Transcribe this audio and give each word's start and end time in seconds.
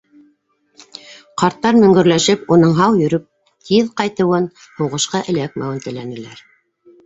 Ҡарттар 1.41 1.77
мөңгөрләшеп 1.83 2.49
уның 2.57 2.73
һау 2.81 2.97
йөрөп 3.03 3.29
тиҙ 3.69 3.95
ҡайтыуын, 4.03 4.51
һуғышҡа 4.83 5.25
эләкмәүен 5.37 5.89
теләнеләр. 5.89 6.47